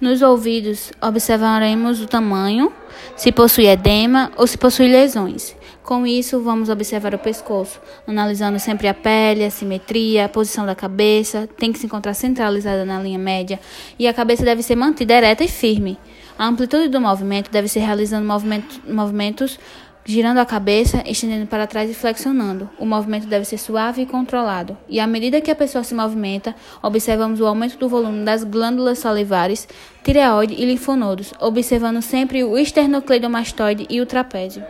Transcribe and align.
Nos 0.00 0.22
ouvidos, 0.22 0.92
observaremos 0.98 2.00
o 2.00 2.06
tamanho, 2.06 2.72
se 3.14 3.30
possui 3.30 3.66
edema 3.66 4.32
ou 4.34 4.46
se 4.46 4.56
possui 4.56 4.88
lesões. 4.88 5.54
Com 5.82 6.06
isso, 6.06 6.40
vamos 6.40 6.70
observar 6.70 7.14
o 7.14 7.18
pescoço, 7.18 7.78
analisando 8.06 8.58
sempre 8.58 8.88
a 8.88 8.94
pele, 8.94 9.44
a 9.44 9.50
simetria, 9.50 10.24
a 10.24 10.28
posição 10.28 10.64
da 10.64 10.74
cabeça, 10.74 11.46
tem 11.58 11.70
que 11.70 11.78
se 11.78 11.84
encontrar 11.84 12.14
centralizada 12.14 12.86
na 12.86 12.98
linha 12.98 13.18
média 13.18 13.60
e 13.98 14.08
a 14.08 14.14
cabeça 14.14 14.42
deve 14.42 14.62
ser 14.62 14.74
mantida 14.74 15.12
ereta 15.12 15.44
e 15.44 15.48
firme. 15.48 15.98
A 16.38 16.46
amplitude 16.46 16.88
do 16.88 16.98
movimento 16.98 17.50
deve 17.50 17.68
ser 17.68 17.80
realizando 17.80 18.26
movimentos, 18.88 19.58
girando 20.04 20.38
a 20.38 20.46
cabeça, 20.46 21.02
estendendo 21.06 21.46
para 21.46 21.66
trás 21.66 21.90
e 21.90 21.94
flexionando. 21.94 22.68
O 22.78 22.86
movimento 22.86 23.26
deve 23.26 23.44
ser 23.44 23.58
suave 23.58 24.02
e 24.02 24.06
controlado. 24.06 24.76
E 24.88 24.98
à 24.98 25.06
medida 25.06 25.40
que 25.40 25.50
a 25.50 25.56
pessoa 25.56 25.84
se 25.84 25.94
movimenta, 25.94 26.54
observamos 26.82 27.40
o 27.40 27.46
aumento 27.46 27.78
do 27.78 27.88
volume 27.88 28.24
das 28.24 28.44
glândulas 28.44 28.98
salivares, 28.98 29.68
tireoide 30.02 30.54
e 30.54 30.64
linfonodos, 30.64 31.32
observando 31.38 32.02
sempre 32.02 32.42
o 32.44 32.58
esternocleidomastoide 32.58 33.86
e 33.88 34.00
o 34.00 34.06
trapézio. 34.06 34.64